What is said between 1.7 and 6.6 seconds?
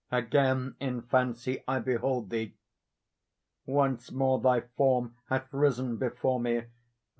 behold thee! Once more thy form hath risen before